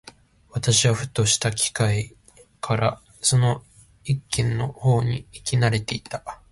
[0.49, 3.63] 私はふとした機会（はずみ）からその
[4.03, 6.23] 一軒の方に行き慣（な）れていた。